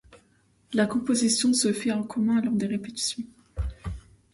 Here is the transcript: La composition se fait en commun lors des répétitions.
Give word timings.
La 0.73 0.87
composition 0.87 1.53
se 1.53 1.71
fait 1.71 1.91
en 1.91 2.01
commun 2.01 2.41
lors 2.41 2.55
des 2.55 2.65
répétitions. 2.65 3.21